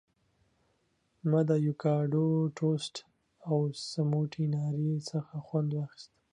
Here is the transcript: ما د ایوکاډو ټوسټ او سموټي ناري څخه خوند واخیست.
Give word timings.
ما 1.29 1.39
د 1.47 1.51
ایوکاډو 1.61 2.25
ټوسټ 2.57 2.95
او 3.49 3.57
سموټي 3.89 4.45
ناري 4.55 4.91
څخه 5.09 5.33
خوند 5.45 5.69
واخیست. 5.73 6.09